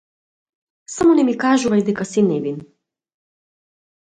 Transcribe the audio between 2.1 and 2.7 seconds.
си невин.